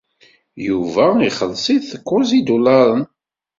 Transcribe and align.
Yuba 0.67 1.05
ixelleṣ-it 1.29 1.89
kuẓ 2.07 2.29
n 2.31 2.35
yidulaṛen. 2.35 3.01